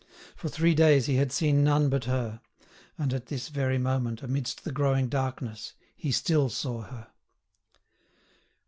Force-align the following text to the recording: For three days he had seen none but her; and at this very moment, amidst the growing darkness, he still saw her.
For 0.35 0.49
three 0.49 0.73
days 0.73 1.05
he 1.05 1.17
had 1.17 1.31
seen 1.31 1.63
none 1.63 1.87
but 1.87 2.05
her; 2.05 2.41
and 2.97 3.13
at 3.13 3.27
this 3.27 3.49
very 3.49 3.77
moment, 3.77 4.23
amidst 4.23 4.63
the 4.63 4.71
growing 4.71 5.09
darkness, 5.09 5.73
he 5.95 6.11
still 6.11 6.49
saw 6.49 6.81
her. 6.81 7.09